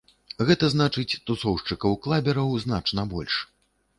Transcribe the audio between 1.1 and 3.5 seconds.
тусоўшчыкаў-клабераў значна больш.